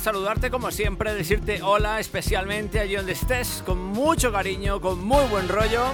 [0.00, 5.48] saludarte, como siempre, decirte hola especialmente allí donde estés, con mucho cariño, con muy buen
[5.48, 5.92] rollo.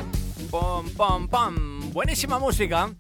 [0.51, 1.93] Pom, pom, pom.
[1.93, 2.93] Buenísima música,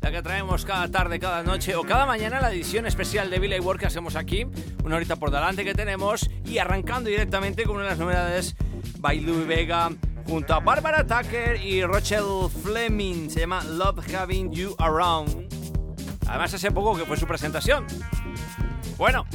[0.00, 3.58] la que traemos cada tarde, cada noche o cada mañana, la edición especial de Billy
[3.58, 4.46] Work que hacemos aquí,
[4.84, 8.54] una horita por delante que tenemos, y arrancando directamente con una de las novedades,
[9.02, 9.90] Louis Vega,
[10.26, 15.48] junto a Barbara Tucker y Rochelle Fleming, se llama Love Having You Around.
[16.28, 17.84] Además, hace poco que fue su presentación.
[18.96, 19.26] Bueno,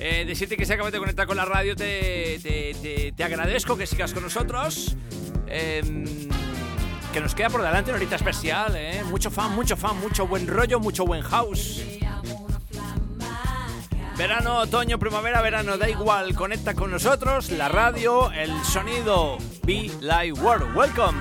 [0.00, 3.76] eh, decirte que se acabas de conectar con la radio, te, te- te- te agradezco
[3.76, 4.96] que sigas con nosotros.
[5.46, 6.04] Em,
[7.12, 9.02] que nos queda por delante una horita especial, ¿eh?
[9.04, 11.82] Mucho fan, mucho fan, mucho buen rollo, mucho buen house.
[14.16, 20.32] Verano, otoño, primavera, verano, da igual, conecta con nosotros, la radio, el sonido, Be Live
[20.40, 20.76] World.
[20.76, 21.18] Welcome.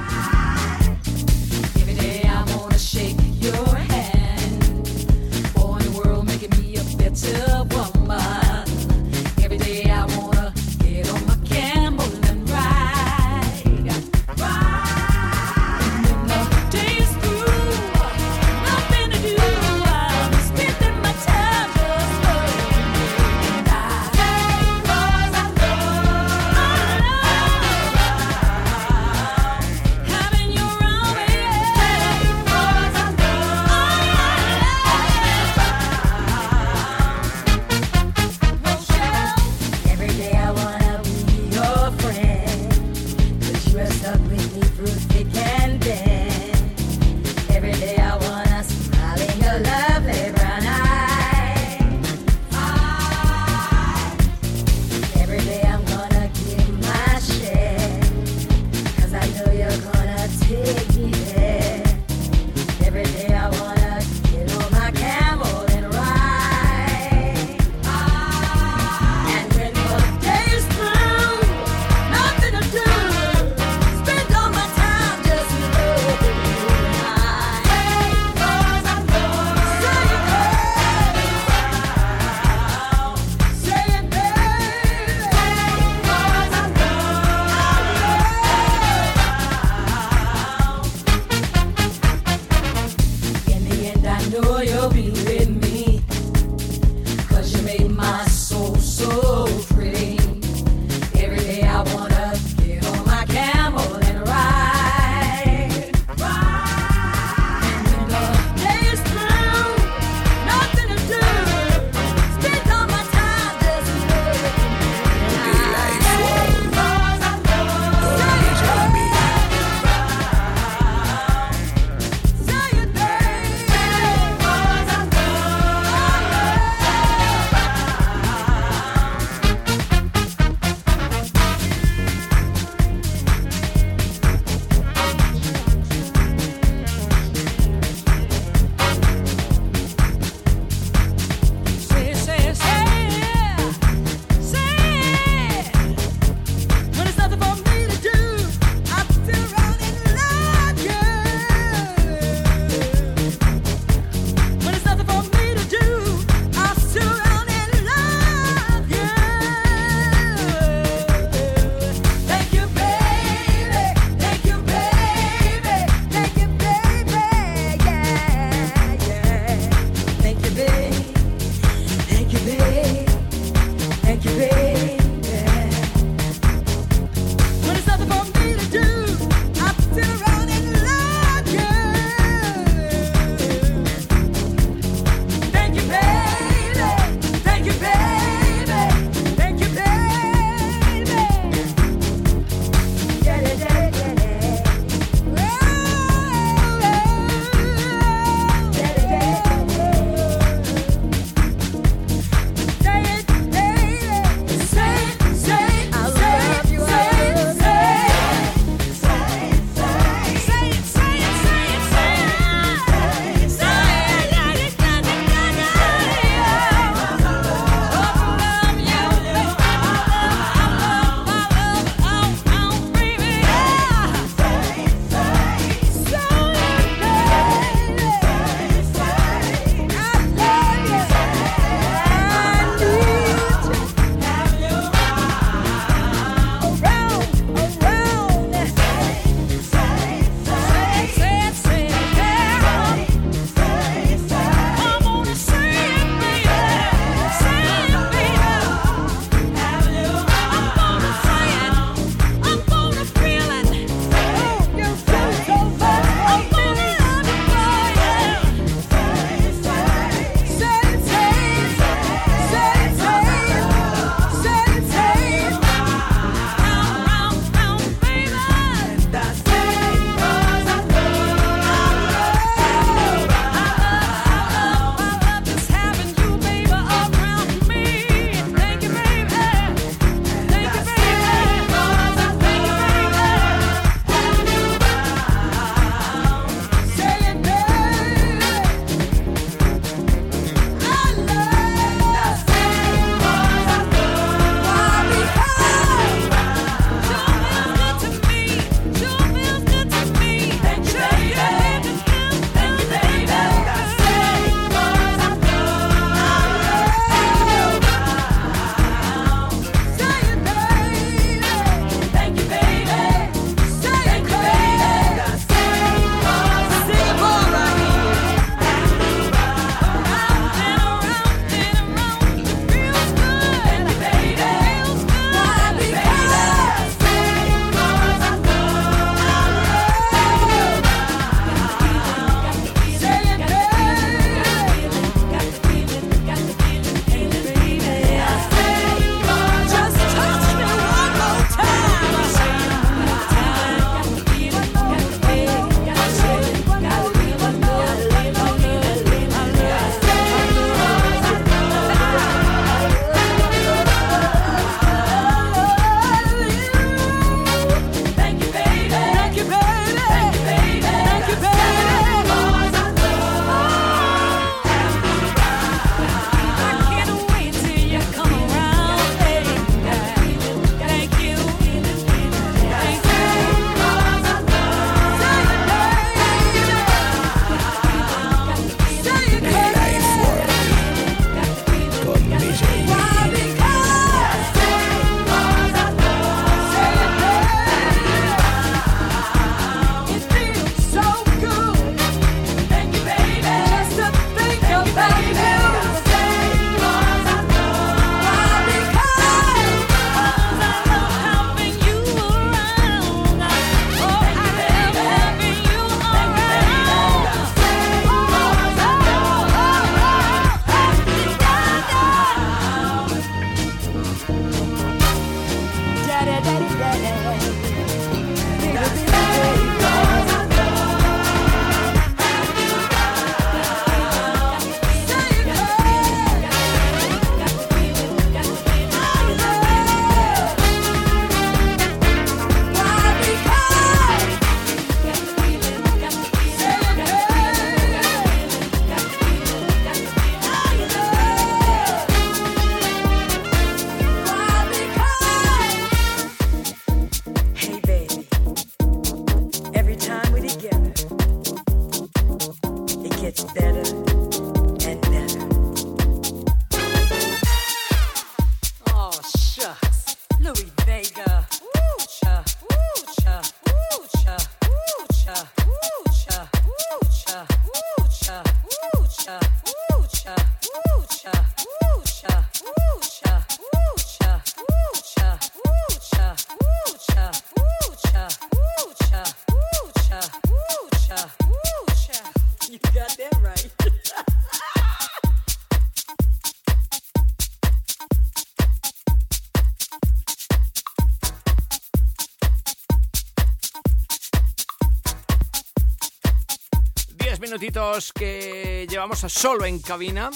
[498.20, 500.30] Que llevamos a solo en cabina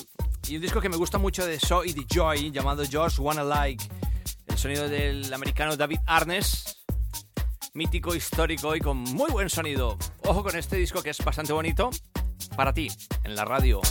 [0.48, 3.44] y un disco que me gusta mucho de So y de Joy llamado Just Wanna
[3.44, 3.84] Like.
[4.48, 6.86] El sonido del americano David Arnes,
[7.74, 9.98] mítico, histórico y con muy buen sonido.
[10.24, 11.90] Ojo con este disco que es bastante bonito
[12.56, 12.88] para ti
[13.26, 13.82] en la radio.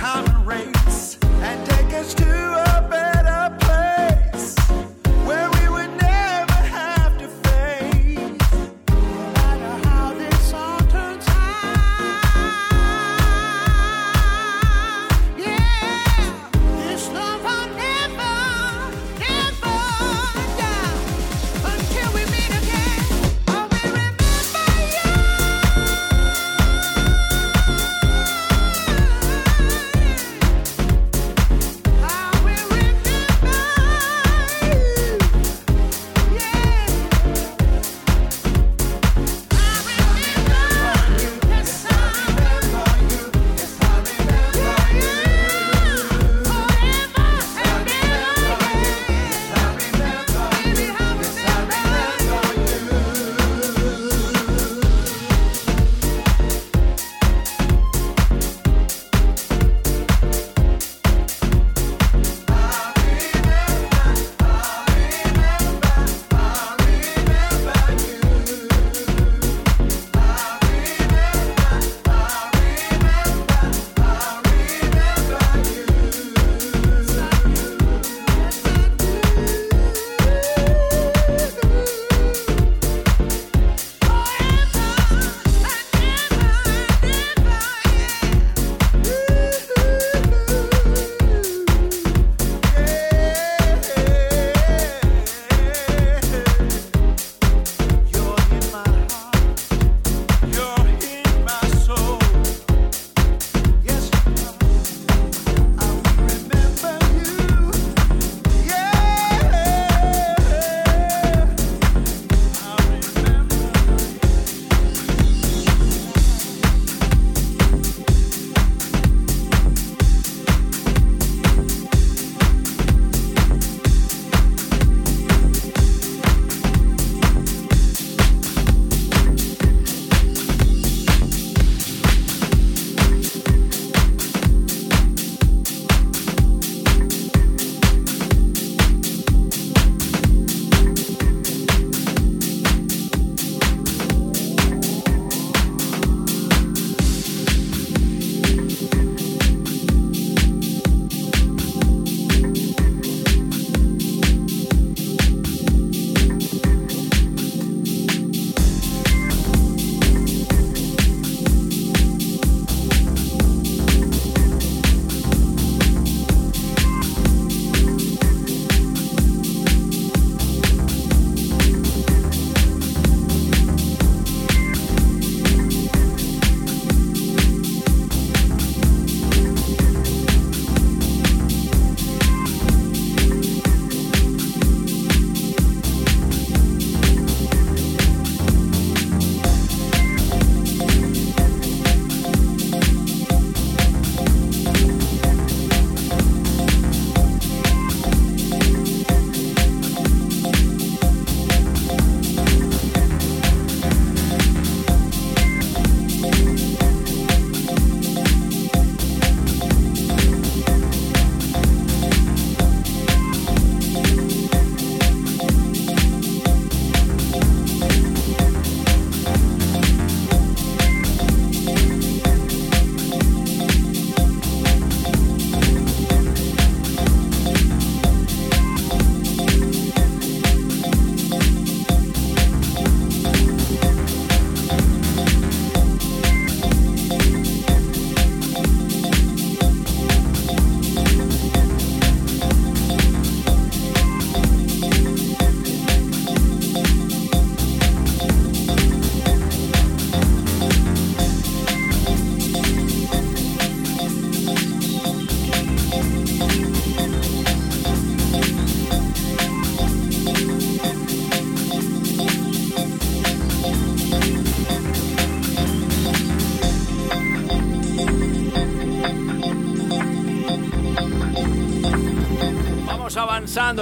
[0.00, 1.18] Time a race.
[1.42, 3.19] And take us to a better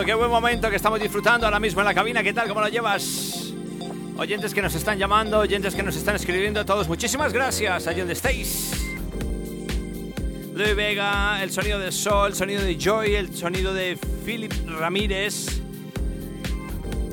[0.05, 2.23] Qué buen momento que estamos disfrutando ahora mismo en la cabina.
[2.23, 2.47] ¿Qué tal?
[2.49, 3.53] ¿Cómo lo llevas?
[4.17, 8.13] Oyentes que nos están llamando, oyentes que nos están escribiendo, todos muchísimas gracias allí donde
[8.13, 8.73] estéis.
[10.55, 15.61] Luis Vega, el sonido de Sol, el sonido de Joy, el sonido de Philip Ramírez,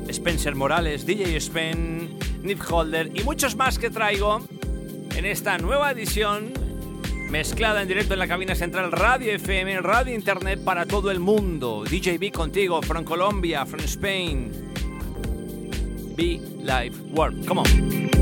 [0.08, 4.42] Spencer Morales, DJ Spen, Nip Holder y muchos más que traigo
[5.16, 6.65] en esta nueva edición
[7.30, 11.84] mezclada en directo en la cabina central Radio FM, Radio Internet para todo el mundo.
[11.84, 14.52] DJ B contigo, from Colombia, from Spain.
[16.16, 17.46] Be Live World.
[17.46, 18.15] Come on.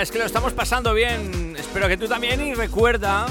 [0.00, 1.56] Es que lo estamos pasando bien.
[1.58, 3.26] Espero que tú también y recuerda,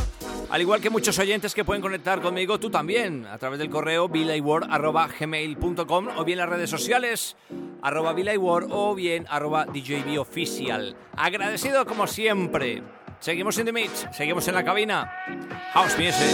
[0.50, 4.10] al igual que muchos oyentes que pueden conectar conmigo, tú también, a través del correo
[4.10, 7.36] gmail.com o bien las redes sociales
[7.84, 8.16] arroba
[8.72, 10.96] o bien arroba DJBOfficial.
[11.16, 12.82] Agradecido como siempre.
[13.20, 15.12] Seguimos en The Mix, seguimos en la cabina.
[15.74, 16.26] House Music.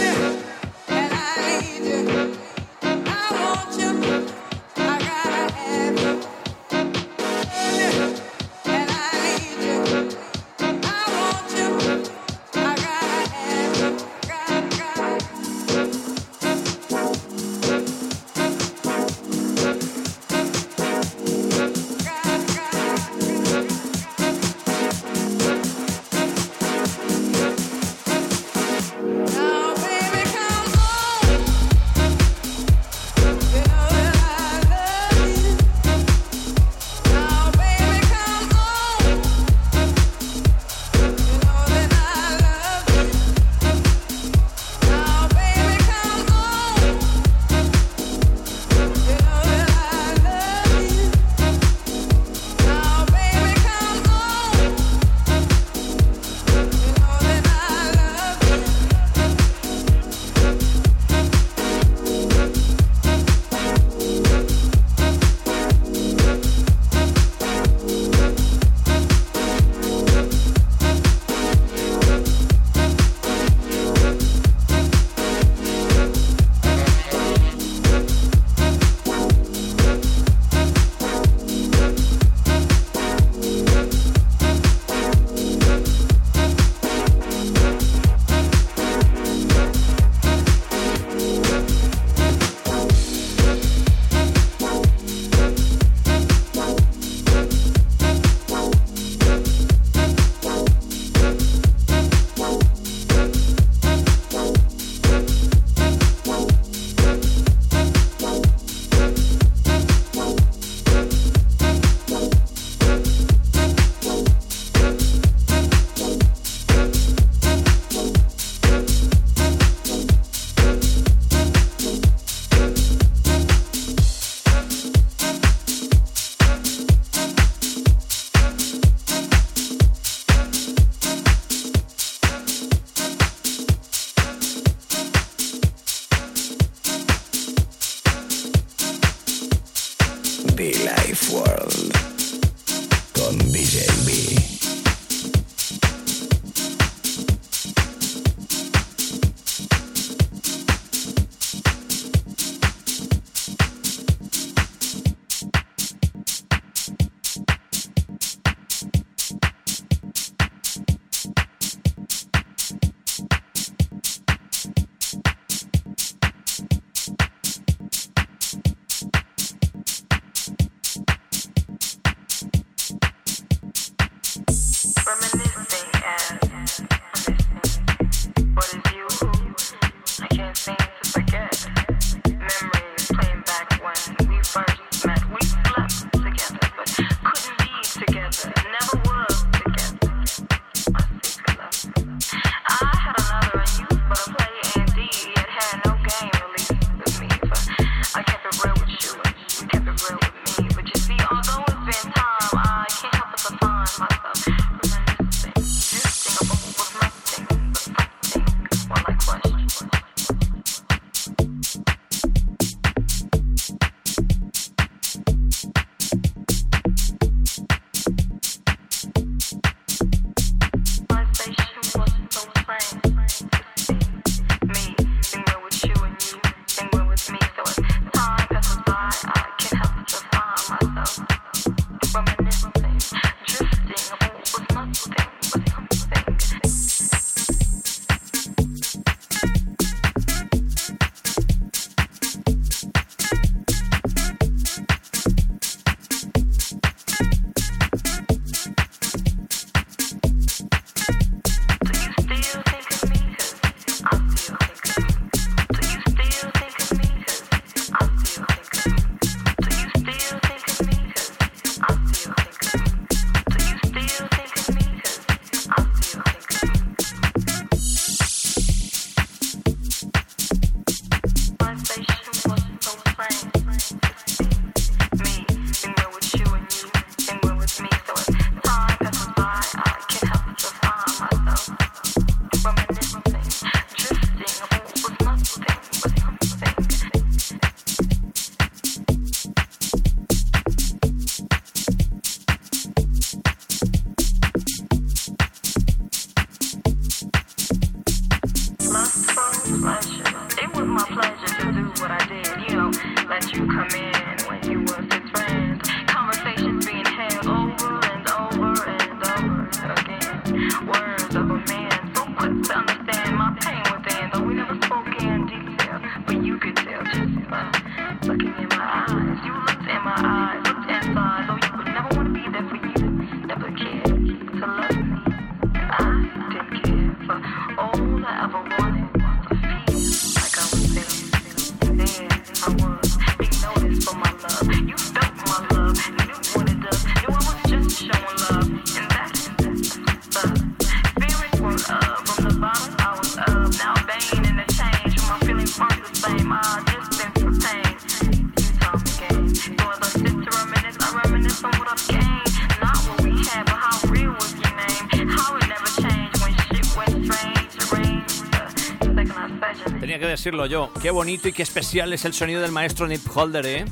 [360.42, 360.90] decirlo yo.
[361.00, 363.84] Qué bonito y qué especial es el sonido del maestro Nip Holder, ¿eh?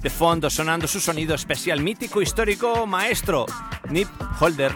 [0.00, 3.44] De fondo sonando su sonido especial, mítico, histórico, maestro
[3.88, 4.06] Nip
[4.38, 4.72] Holder.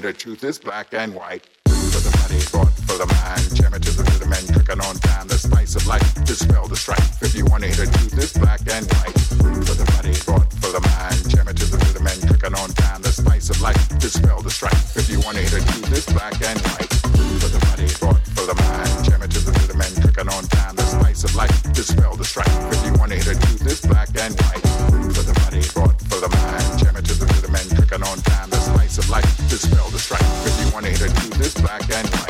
[0.00, 1.55] greater truth is black and white.
[30.06, 30.20] strike.
[30.20, 32.25] Cause you wanna hit a dude this back and white.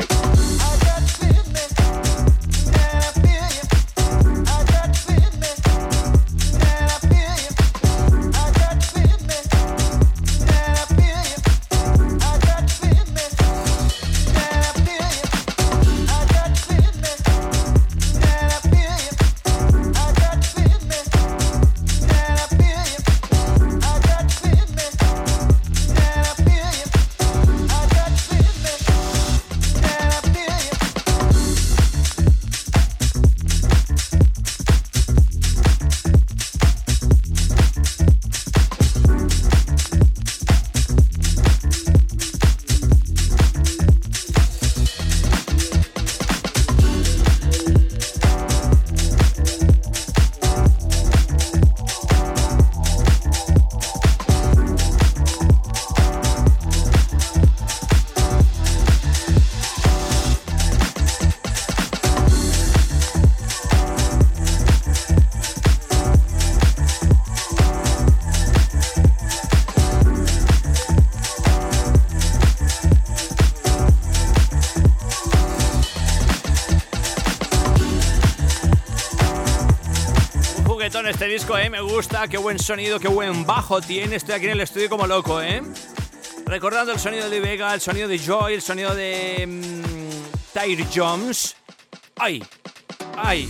[81.55, 84.17] Eh, me gusta, qué buen sonido, qué buen bajo tiene.
[84.17, 85.63] Estoy aquí en el estudio como loco, ¿eh?
[86.45, 89.45] Recordando el sonido de Vega, el sonido de Joy, el sonido de.
[89.47, 91.55] Mmm, Tyre Jones.
[92.17, 92.43] ¡Ay!
[93.15, 93.49] ¡Ay!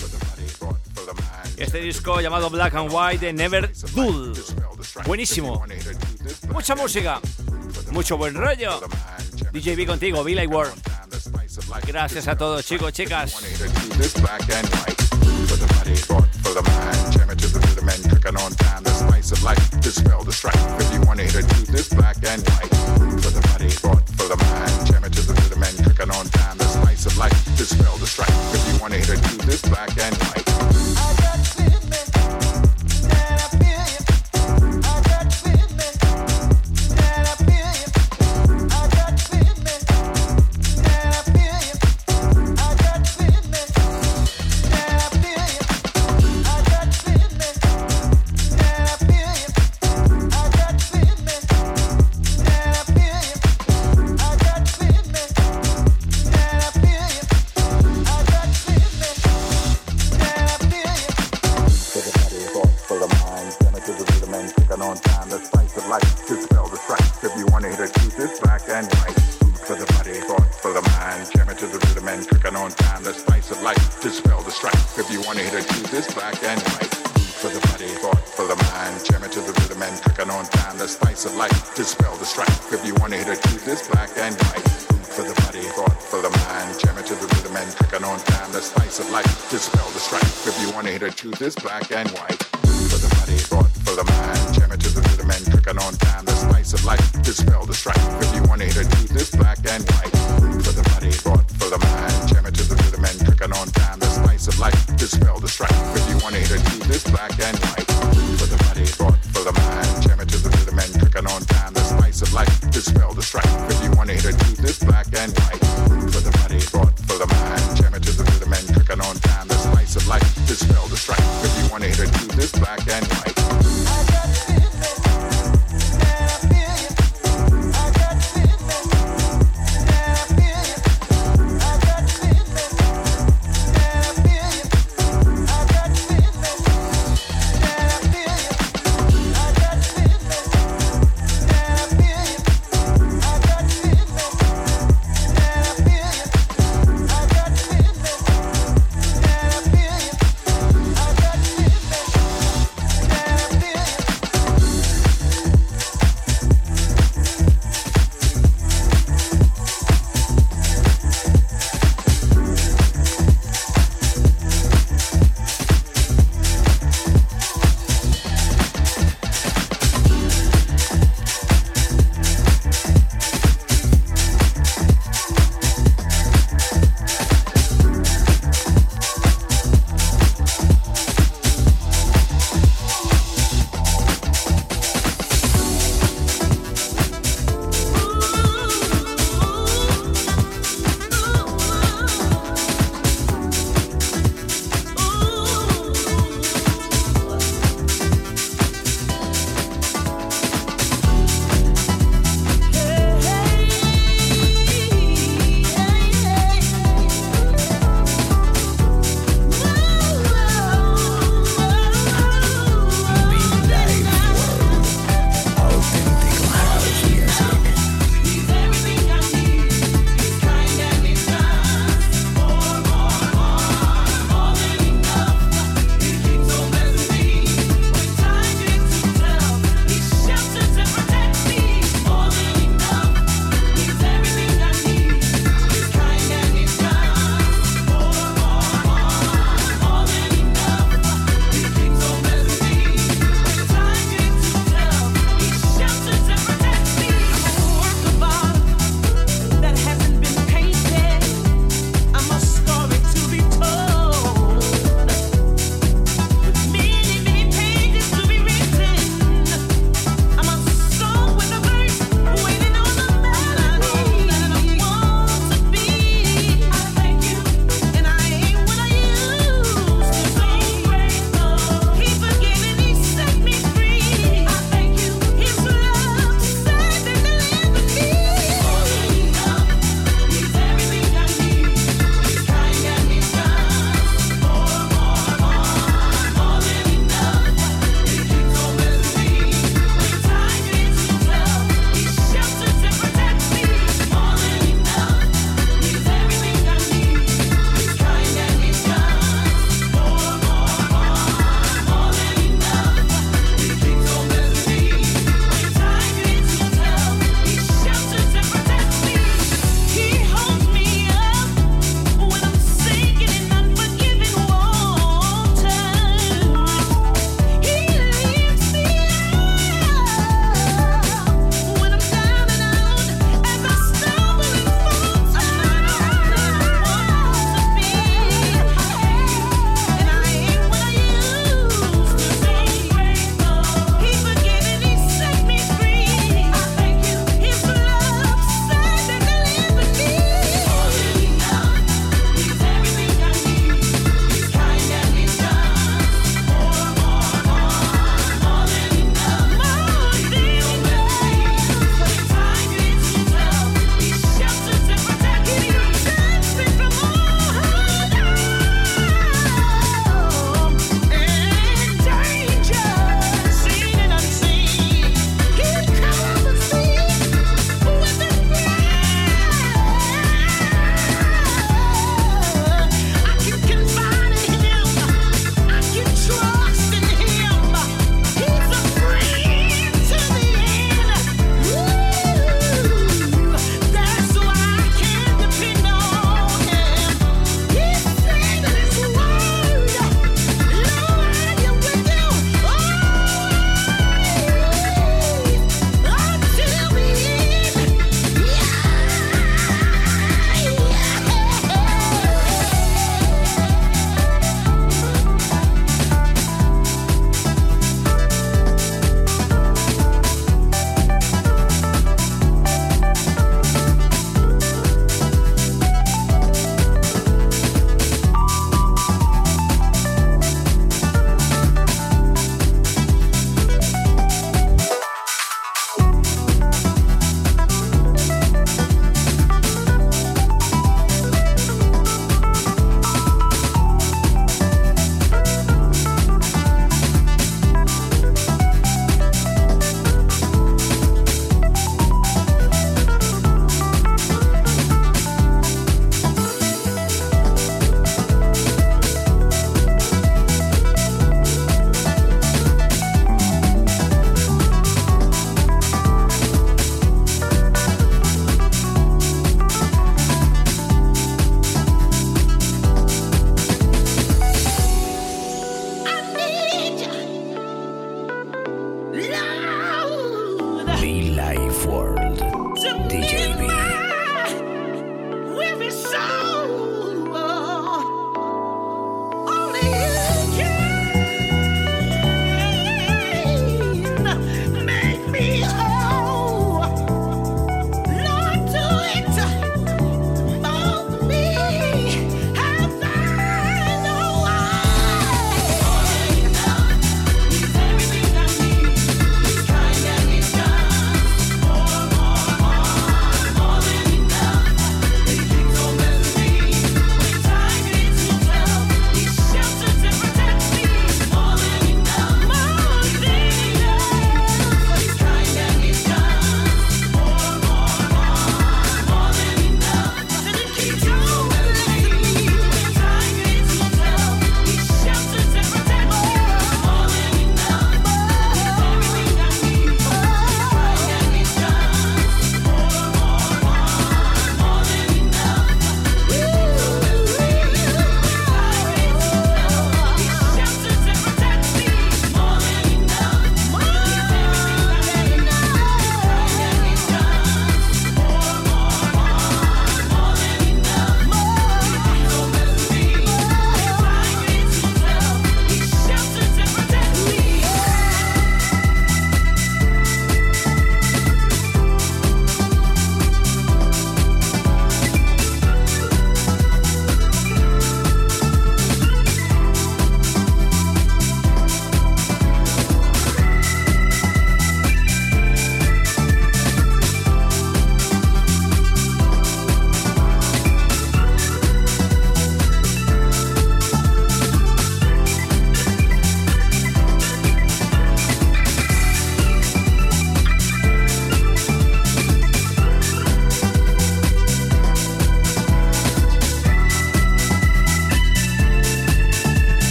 [1.58, 4.34] Este disco llamado Black and White de Never Dull.
[5.06, 5.66] Buenísimo.
[6.50, 7.20] Mucha música.
[7.92, 8.80] Mucho buen rollo.
[9.52, 10.74] DJB contigo, Villa World.
[11.86, 13.36] Gracias a todos, chicos, chicas.
[19.88, 20.82] Dispel the strife.
[20.82, 22.76] If you want to hit this black and white.
[23.24, 24.86] For the money, bought for the mind.
[24.86, 26.58] Jam it to the rhythm and cooking on time.
[26.58, 28.54] The spice of life Dispel the strife.
[28.54, 30.37] If you want to hit this black and white.